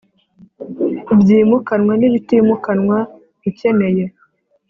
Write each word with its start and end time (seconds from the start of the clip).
byimukanwa 1.19 1.93
n 1.99 2.01
ibitimukanwa 2.07 2.97
ukeneye 3.49 4.03